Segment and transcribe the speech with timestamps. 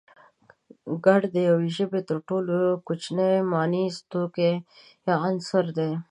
[1.05, 2.55] گړ د يوې ژبې تر ټولو
[2.87, 4.51] کوچنی مانيز توکی
[5.07, 5.91] يا عنصر دی